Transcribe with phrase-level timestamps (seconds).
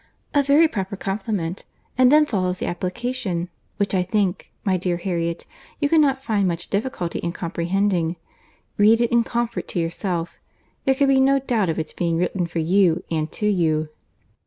[0.33, 5.45] A very proper compliment!—and then follows the application, which I think, my dear Harriet,
[5.79, 8.15] you cannot find much difficulty in comprehending.
[8.79, 10.39] Read it in comfort to yourself.
[10.85, 13.89] There can be no doubt of its being written for you and to you."